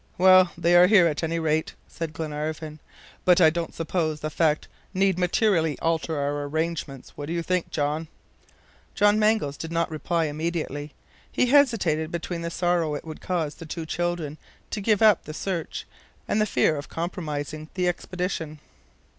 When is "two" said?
13.67-13.85